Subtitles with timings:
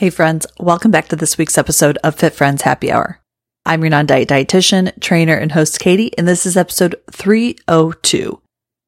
[0.00, 3.20] Hey friends, welcome back to this week's episode of Fit Friends Happy Hour.
[3.66, 8.40] I'm your non-diet dietitian, trainer, and host Katie, and this is episode 302.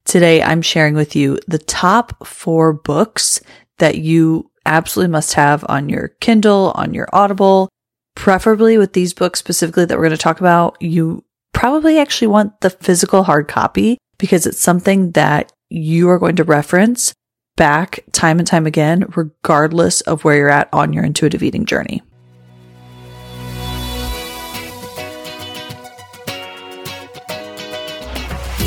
[0.07, 3.43] Today I'm sharing with you the top four books
[3.77, 7.69] that you absolutely must have on your Kindle, on your Audible.
[8.15, 11.23] Preferably with these books specifically that we're going to talk about, you
[11.53, 16.45] probably actually want the physical hard copy because it's something that you are going to
[16.45, 17.13] reference
[17.57, 22.03] back time and time again, regardless of where you're at on your intuitive eating journey.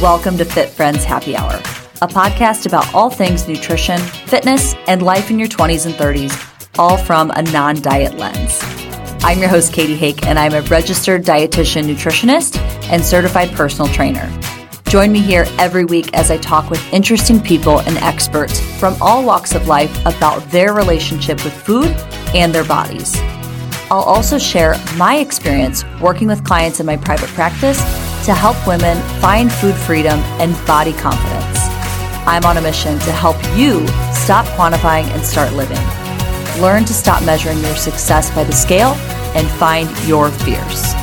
[0.02, 1.56] Welcome to Fit Friends Happy Hour,
[2.02, 6.98] a podcast about all things nutrition, fitness, and life in your 20s and 30s, all
[6.98, 8.60] from a non diet lens.
[9.24, 12.58] I'm your host, Katie Hake, and I'm a registered dietitian nutritionist
[12.92, 14.30] and certified personal trainer.
[14.88, 19.26] Join me here every week as I talk with interesting people and experts from all
[19.26, 21.88] walks of life about their relationship with food
[22.36, 23.14] and their bodies.
[23.90, 27.78] I'll also share my experience working with clients in my private practice
[28.26, 31.60] to help women find food freedom and body confidence.
[32.28, 35.78] I'm on a mission to help you stop quantifying and start living.
[36.62, 38.94] Learn to stop measuring your success by the scale
[39.36, 40.94] and find your fears.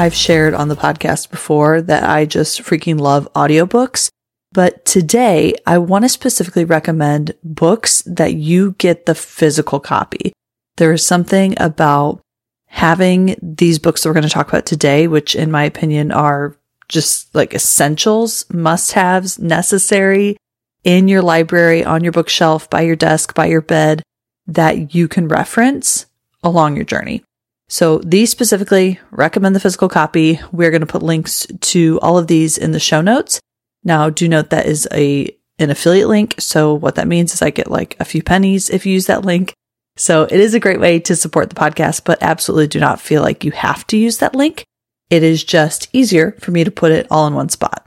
[0.00, 4.08] I've shared on the podcast before that I just freaking love audiobooks.
[4.50, 10.32] But today I want to specifically recommend books that you get the physical copy.
[10.78, 12.22] There is something about
[12.68, 16.56] having these books that we're going to talk about today, which in my opinion are
[16.88, 20.38] just like essentials, must haves, necessary
[20.82, 24.02] in your library, on your bookshelf, by your desk, by your bed
[24.46, 26.06] that you can reference
[26.42, 27.22] along your journey.
[27.70, 30.40] So these specifically recommend the physical copy.
[30.50, 33.40] We're going to put links to all of these in the show notes.
[33.84, 36.34] Now do note that is a an affiliate link.
[36.38, 39.24] So what that means is I get like a few pennies if you use that
[39.24, 39.54] link.
[39.96, 43.22] So it is a great way to support the podcast, but absolutely do not feel
[43.22, 44.64] like you have to use that link.
[45.10, 47.86] It is just easier for me to put it all in one spot.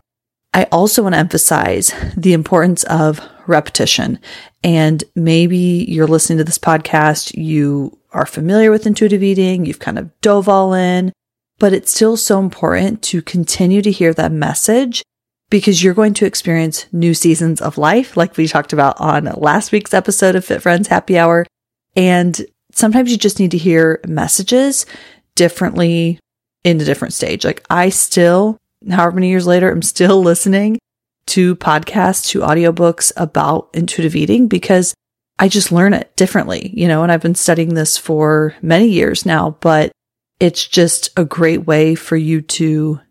[0.54, 4.20] I also want to emphasize the importance of repetition.
[4.64, 10.00] And maybe you're listening to this podcast, you are familiar with intuitive eating, you've kind
[10.00, 11.12] of dove all in,
[11.60, 15.04] but it's still so important to continue to hear that message
[15.50, 19.72] because you're going to experience new seasons of life, like we talked about on last
[19.72, 21.46] week's episode of Fit Friends Happy Hour.
[21.96, 24.86] And sometimes you just need to hear messages
[25.36, 26.20] differently
[26.64, 27.46] in a different stage.
[27.46, 28.58] Like I still,
[28.90, 30.80] however many years later, I'm still listening
[31.28, 34.94] to podcasts, to audiobooks about intuitive eating because
[35.44, 39.26] I just learn it differently, you know, and I've been studying this for many years
[39.26, 39.92] now, but
[40.40, 43.02] it's just a great way for you to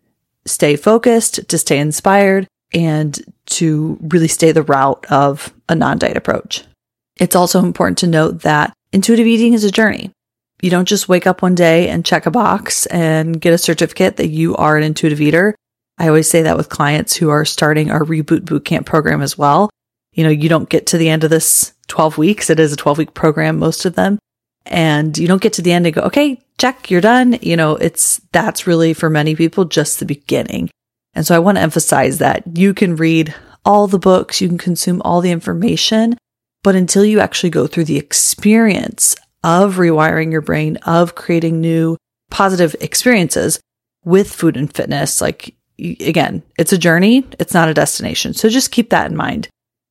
[0.47, 6.17] stay focused, to stay inspired, and to really stay the route of a non diet
[6.17, 6.63] approach.
[7.19, 10.09] It's also important to note that intuitive eating is a journey.
[10.59, 14.17] You don't just wake up one day and check a box and get a certificate
[14.17, 15.53] that you are an intuitive eater.
[15.99, 19.69] I always say that with clients who are starting our reboot bootcamp program as well.
[20.13, 22.49] You know, you don't get to the end of this 12 weeks.
[22.49, 24.17] It is a 12 week program, most of them.
[24.65, 27.37] And you don't get to the end and go, okay, check, you're done.
[27.43, 30.71] You know, it's, that's really for many people just the beginning.
[31.13, 34.57] And so I want to emphasize that you can read all the books, you can
[34.57, 36.17] consume all the information,
[36.63, 41.95] but until you actually go through the experience of rewiring your brain, of creating new
[42.31, 43.59] positive experiences
[44.03, 48.33] with food and fitness, like again, it's a journey, it's not a destination.
[48.33, 49.47] So just keep that in mind.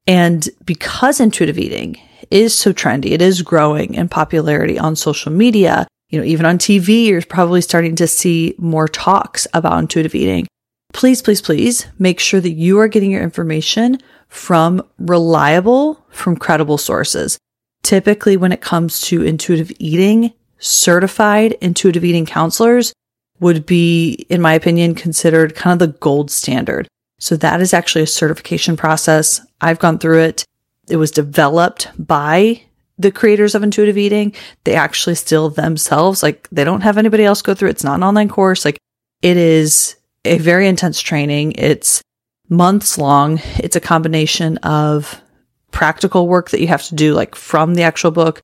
[0.07, 5.87] And because intuitive eating is so trendy, it is growing in popularity on social media.
[6.11, 10.47] You know, even on TV, you're probably starting to see more talks about intuitive eating.
[10.93, 13.99] Please, please, please make sure that you are getting your information
[14.29, 17.39] from reliable, from credible sources.
[17.83, 22.93] Typically, when it comes to intuitive eating, certified intuitive eating counselors
[23.41, 26.87] would be, in my opinion, considered kind of the gold standard.
[27.23, 29.41] So that is actually a certification process.
[29.61, 30.45] I've gone through it.
[30.91, 32.63] It was developed by
[32.99, 34.35] the creators of intuitive eating.
[34.65, 37.77] They actually still themselves, like they don't have anybody else go through it.
[37.77, 38.65] It's not an online course.
[38.65, 38.77] Like
[39.23, 41.53] it is a very intense training.
[41.59, 42.03] It's
[42.49, 43.41] months long.
[43.59, 45.23] It's a combination of
[45.71, 48.41] practical work that you have to do, like from the actual book,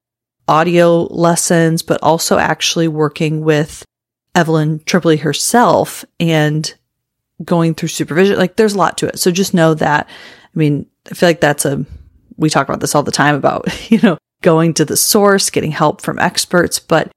[0.47, 3.85] audio lessons, but also actually working with
[4.37, 6.73] Evelyn Tribole herself and
[7.45, 8.39] going through supervision.
[8.39, 9.19] Like there's a lot to it.
[9.19, 11.85] So just know that, I mean, I feel like that's a,
[12.37, 15.73] we talk about this all the time about, you know, going to the source, getting
[15.73, 16.79] help from experts.
[16.79, 17.11] But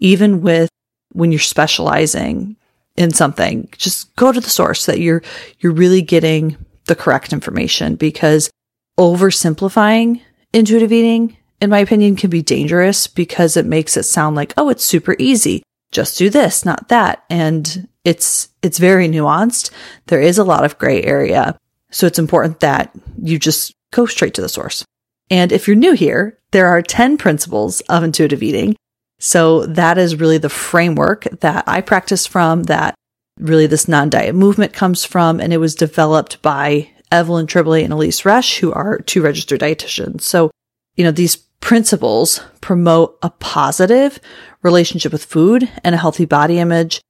[0.00, 0.70] even with
[1.12, 2.56] when you're specializing
[2.96, 5.22] in something, just go to the source that you're,
[5.60, 8.50] you're really getting the correct information because
[8.98, 10.20] oversimplifying
[10.52, 14.68] intuitive eating, in my opinion, can be dangerous because it makes it sound like, oh,
[14.68, 15.62] it's super easy.
[15.90, 17.24] Just do this, not that.
[17.30, 19.70] And it's, it's very nuanced.
[20.06, 21.56] There is a lot of gray area.
[21.90, 24.84] So it's important that you just go straight to the source.
[25.30, 28.76] And if you're new here, there are 10 principles of intuitive eating.
[29.18, 32.94] So that is really the framework that I practice from, that
[33.38, 35.40] really this non diet movement comes from.
[35.40, 40.22] And it was developed by Evelyn Tribole and Elyse Resch, who are two registered dietitians.
[40.22, 40.50] So,
[40.98, 44.18] you know, these principles promote a positive
[44.62, 47.00] relationship with food and a healthy body image.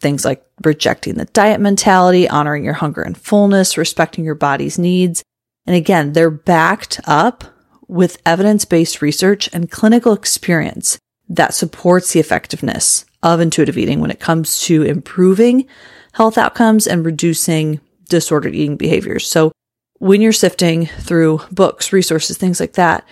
[0.00, 5.24] Things like rejecting the diet mentality, honoring your hunger and fullness, respecting your body's needs.
[5.66, 7.42] And again, they're backed up
[7.88, 10.98] with evidence based research and clinical experience
[11.30, 15.66] that supports the effectiveness of intuitive eating when it comes to improving
[16.12, 17.80] health outcomes and reducing
[18.10, 19.26] disordered eating behaviors.
[19.26, 19.52] So
[19.98, 23.06] when you're sifting through books, resources, things like that,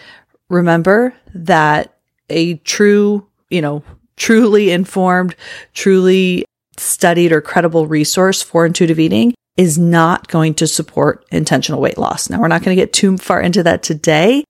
[0.48, 1.96] remember that
[2.28, 3.82] a true, you know,
[4.16, 5.36] truly informed,
[5.74, 6.44] truly
[6.76, 12.28] studied or credible resource for intuitive eating is not going to support intentional weight loss.
[12.28, 14.44] Now we're not going to get too far into that today.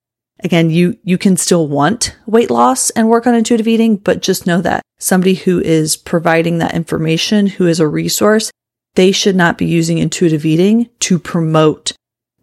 [0.44, 4.46] Again, you, you can still want weight loss and work on intuitive eating, but just
[4.46, 8.50] know that somebody who is providing that information, who is a resource,
[8.96, 11.92] they should not be using intuitive eating to promote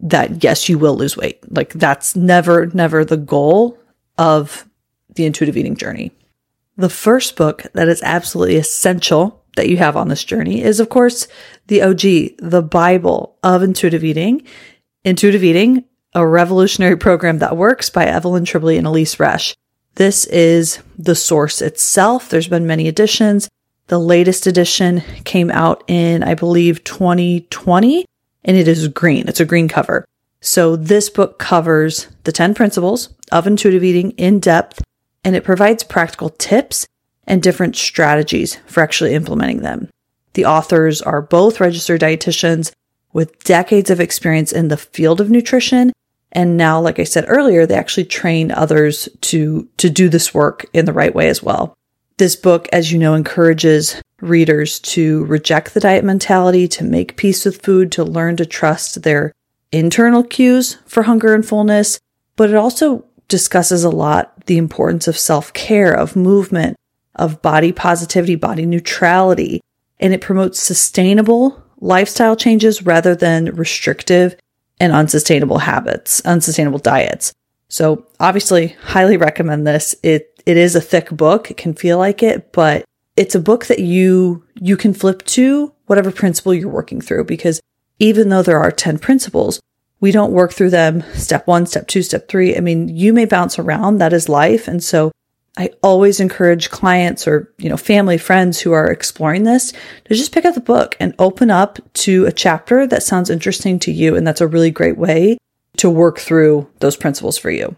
[0.03, 1.39] that yes, you will lose weight.
[1.51, 3.79] Like that's never, never the goal
[4.17, 4.69] of
[5.15, 6.11] the intuitive eating journey.
[6.75, 10.89] The first book that is absolutely essential that you have on this journey is, of
[10.89, 11.27] course,
[11.67, 12.01] the OG,
[12.39, 14.45] the Bible of intuitive eating.
[15.05, 15.83] Intuitive Eating,
[16.15, 19.53] a revolutionary program that works by Evelyn Tribole and Elyse Resch.
[19.95, 22.29] This is the source itself.
[22.29, 23.49] There's been many editions.
[23.87, 28.05] The latest edition came out in, I believe, 2020
[28.43, 29.27] and it is green.
[29.27, 30.05] It's a green cover.
[30.41, 34.83] So this book covers the 10 principles of intuitive eating in depth
[35.23, 36.85] and it provides practical tips
[37.25, 39.89] and different strategies for actually implementing them.
[40.33, 42.71] The authors are both registered dietitians
[43.13, 45.93] with decades of experience in the field of nutrition.
[46.31, 50.65] And now, like I said earlier, they actually train others to, to do this work
[50.73, 51.75] in the right way as well.
[52.17, 57.45] This book, as you know, encourages readers to reject the diet mentality, to make peace
[57.45, 59.33] with food, to learn to trust their
[59.71, 61.99] internal cues for hunger and fullness.
[62.35, 66.77] But it also discusses a lot the importance of self care, of movement,
[67.15, 69.61] of body positivity, body neutrality,
[69.99, 74.35] and it promotes sustainable lifestyle changes rather than restrictive
[74.79, 77.33] and unsustainable habits, unsustainable diets.
[77.67, 79.95] So obviously highly recommend this.
[80.03, 81.51] It it is a thick book.
[81.51, 82.85] It can feel like it, but
[83.15, 87.61] it's a book that you, you can flip to whatever principle you're working through because
[87.99, 89.59] even though there are 10 principles,
[89.99, 92.57] we don't work through them step one, step two, step three.
[92.57, 93.99] I mean, you may bounce around.
[93.99, 94.67] That is life.
[94.67, 95.11] And so
[95.57, 100.33] I always encourage clients or, you know, family, friends who are exploring this to just
[100.33, 104.15] pick up the book and open up to a chapter that sounds interesting to you.
[104.15, 105.37] And that's a really great way
[105.77, 107.75] to work through those principles for you.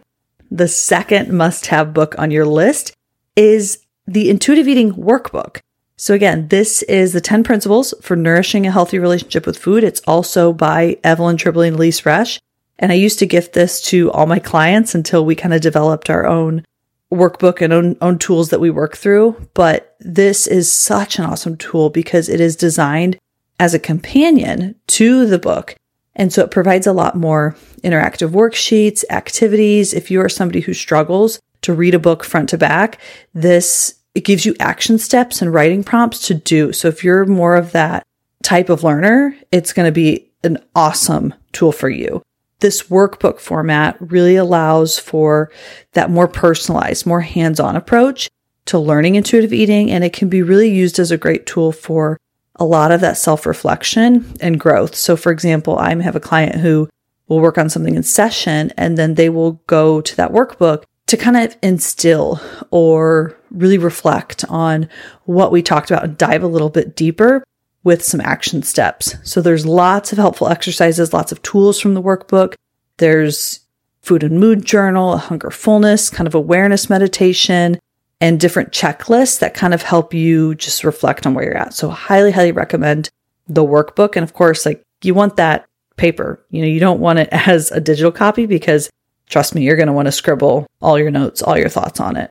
[0.50, 2.92] The second must have book on your list
[3.34, 5.60] is the intuitive eating workbook.
[5.96, 9.82] So again, this is the 10 principles for nourishing a healthy relationship with food.
[9.82, 12.38] It's also by Evelyn Tribole and Elyse Resch.
[12.78, 16.10] And I used to gift this to all my clients until we kind of developed
[16.10, 16.64] our own
[17.10, 19.48] workbook and own, own tools that we work through.
[19.54, 23.18] But this is such an awesome tool because it is designed
[23.58, 25.74] as a companion to the book.
[26.16, 29.94] And so it provides a lot more interactive worksheets, activities.
[29.94, 32.98] If you are somebody who struggles to read a book front to back,
[33.34, 36.72] this it gives you action steps and writing prompts to do.
[36.72, 38.02] So if you're more of that
[38.42, 42.22] type of learner, it's going to be an awesome tool for you.
[42.60, 45.50] This workbook format really allows for
[45.92, 48.30] that more personalized, more hands-on approach
[48.66, 49.90] to learning intuitive eating.
[49.90, 52.16] And it can be really used as a great tool for
[52.56, 54.94] a lot of that self-reflection and growth.
[54.94, 56.88] So for example, I have a client who
[57.28, 61.16] will work on something in session and then they will go to that workbook to
[61.16, 64.88] kind of instill or really reflect on
[65.24, 67.44] what we talked about and dive a little bit deeper
[67.84, 69.14] with some action steps.
[69.22, 72.54] So there's lots of helpful exercises, lots of tools from the workbook.
[72.96, 73.60] There's
[74.02, 77.78] food and mood journal, a hunger fullness, kind of awareness meditation,
[78.20, 81.74] and different checklists that kind of help you just reflect on where you're at.
[81.74, 83.10] So highly, highly recommend
[83.46, 84.16] the workbook.
[84.16, 87.70] And of course, like you want that paper, you know, you don't want it as
[87.70, 88.90] a digital copy because
[89.28, 92.16] Trust me, you're going to want to scribble all your notes, all your thoughts on
[92.16, 92.30] it.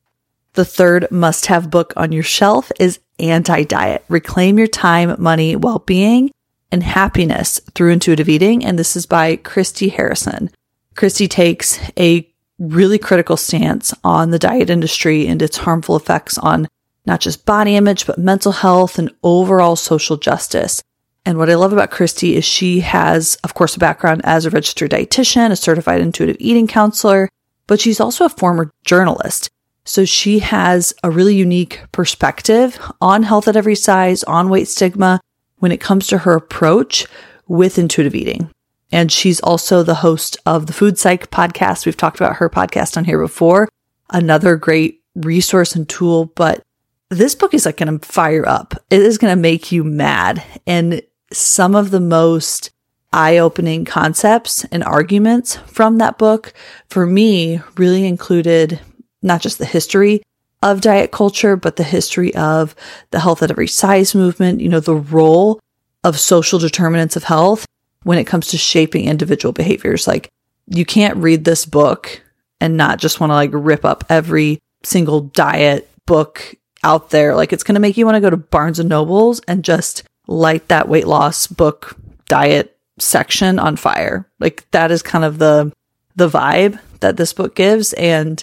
[0.54, 5.56] The third must have book on your shelf is Anti Diet Reclaim Your Time, Money,
[5.56, 6.32] Well Being,
[6.72, 8.66] and Happiness Through Intuitive Eating.
[8.66, 10.50] And this is by Christy Harrison.
[10.96, 16.68] Christy takes a really critical stance on the diet industry and its harmful effects on
[17.06, 20.82] not just body image, but mental health and overall social justice.
[21.26, 24.50] And what I love about Christy is she has, of course, a background as a
[24.50, 27.30] registered dietitian, a certified intuitive eating counselor,
[27.68, 29.50] but she's also a former journalist.
[29.86, 35.20] So she has a really unique perspective on health at every size, on weight stigma
[35.60, 37.06] when it comes to her approach
[37.48, 38.50] with intuitive eating.
[38.92, 41.86] And she's also the host of the Food Psych podcast.
[41.86, 43.68] We've talked about her podcast on here before.
[44.10, 46.62] Another great resource and tool, but
[47.10, 48.76] this book is like going to fire up.
[48.90, 50.44] It is going to make you mad.
[50.68, 51.02] And
[51.32, 52.72] some of the most
[53.12, 56.54] eye opening concepts and arguments from that book
[56.90, 58.80] for me really included
[59.22, 60.22] not just the history
[60.62, 62.76] of diet culture, but the history of
[63.12, 65.60] the health at every size movement, you know, the role
[66.04, 67.66] of social determinants of health
[68.06, 70.08] when it comes to shaping individual behaviors.
[70.08, 70.32] Like
[70.68, 72.22] you can't read this book
[72.62, 77.36] and not just want to like rip up every single diet book out there.
[77.36, 80.04] Like it's going to make you want to go to Barnes and Nobles and just
[80.28, 81.98] light that weight loss book
[82.28, 84.30] diet section on fire.
[84.40, 85.74] Like that is kind of the
[86.16, 88.42] the vibe that this book gives and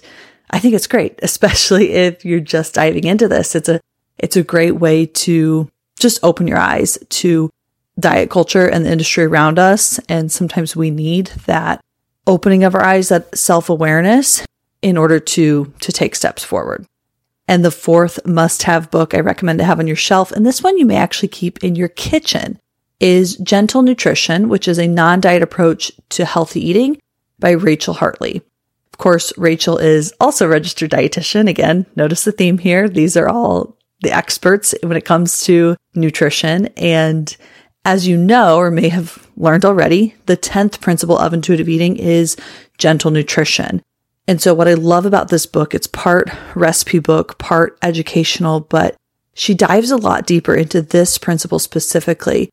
[0.50, 3.54] I think it's great, especially if you're just diving into this.
[3.54, 3.80] It's a
[4.18, 7.48] it's a great way to just open your eyes to
[7.98, 11.80] diet culture and the industry around us and sometimes we need that
[12.26, 14.44] opening of our eyes, that self-awareness
[14.80, 16.86] in order to to take steps forward.
[17.48, 20.62] And the fourth must have book I recommend to have on your shelf, and this
[20.62, 22.58] one you may actually keep in your kitchen,
[23.00, 27.00] is Gentle Nutrition, which is a non diet approach to healthy eating
[27.38, 28.42] by Rachel Hartley.
[28.92, 31.48] Of course, Rachel is also a registered dietitian.
[31.48, 32.88] Again, notice the theme here.
[32.88, 36.66] These are all the experts when it comes to nutrition.
[36.76, 37.36] And
[37.84, 42.36] as you know, or may have learned already, the 10th principle of intuitive eating is
[42.78, 43.82] gentle nutrition.
[44.28, 48.96] And so what I love about this book, it's part recipe book, part educational, but
[49.34, 52.50] she dives a lot deeper into this principle specifically.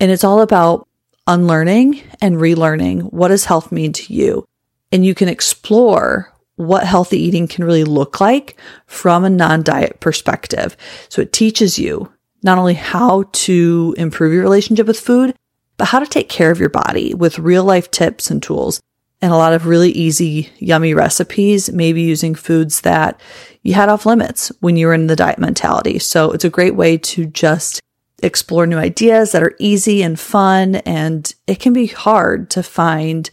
[0.00, 0.88] And it's all about
[1.26, 3.12] unlearning and relearning.
[3.12, 4.44] What does health mean to you?
[4.90, 10.76] And you can explore what healthy eating can really look like from a non-diet perspective.
[11.08, 12.12] So it teaches you
[12.44, 15.34] not only how to improve your relationship with food,
[15.76, 18.80] but how to take care of your body with real life tips and tools
[19.24, 23.18] and a lot of really easy, yummy recipes, maybe using foods that
[23.62, 25.98] you had off limits when you were in the diet mentality.
[25.98, 27.80] So it's a great way to just
[28.22, 30.76] explore new ideas that are easy and fun.
[30.76, 33.30] And it can be hard to find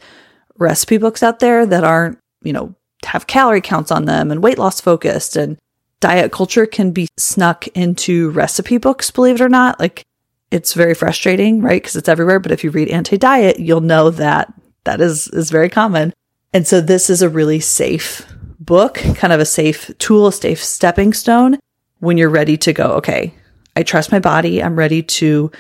[0.58, 2.74] recipe books out there that aren't, you know,
[3.06, 5.58] have calorie counts on them and weight loss focused and
[6.02, 9.80] diet culture can be snuck into recipe books, believe it or not.
[9.80, 10.04] Like
[10.52, 11.82] it's very frustrating, right?
[11.82, 12.40] Because it's everywhere.
[12.40, 14.54] But if you read anti diet, you'll know that
[14.84, 16.14] that is, is very common.
[16.54, 18.28] And so this is a really safe
[18.60, 21.58] book, kind of a safe tool, a safe stepping stone
[22.00, 23.34] when you're ready to go, okay,
[23.76, 24.62] I trust my body.
[24.62, 25.52] I'm ready to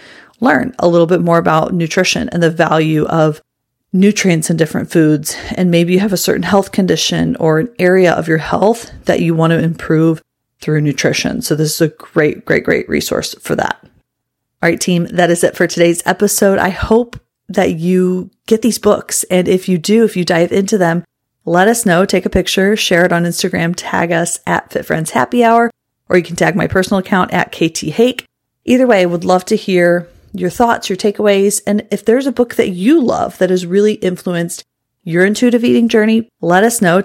[0.41, 3.41] learn a little bit more about nutrition and the value of
[3.93, 5.36] nutrients in different foods.
[5.55, 9.21] And maybe you have a certain health condition or an area of your health that
[9.21, 10.21] you want to improve
[10.61, 11.41] through nutrition.
[11.41, 13.79] So this is a great, great, great resource for that.
[13.83, 16.59] All right, team, that is it for today's episode.
[16.59, 19.23] I hope that you get these books.
[19.25, 21.03] And if you do, if you dive into them,
[21.45, 25.11] let us know, take a picture, share it on Instagram, tag us at Fit Friends
[25.11, 25.71] Happy Hour,
[26.07, 28.27] or you can tag my personal account at KT Hake.
[28.63, 31.61] Either way, I would love to hear your thoughts, your takeaways.
[31.65, 34.63] And if there's a book that you love that has really influenced
[35.03, 37.03] your intuitive eating journey, let us know.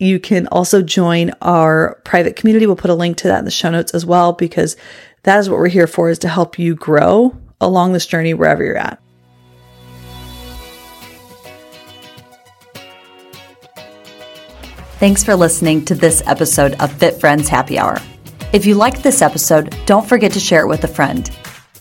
[0.00, 2.66] You can also join our private community.
[2.66, 4.76] We'll put a link to that in the show notes as well, because
[5.24, 8.64] that is what we're here for is to help you grow along this journey wherever
[8.64, 9.02] you're at.
[15.00, 17.98] Thanks for listening to this episode of Fit Friends Happy Hour.
[18.52, 21.28] If you liked this episode, don't forget to share it with a friend.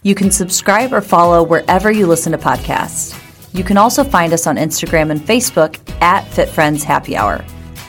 [0.01, 3.15] You can subscribe or follow wherever you listen to podcasts.
[3.53, 7.45] You can also find us on Instagram and Facebook at Fit Friends Happy Hour.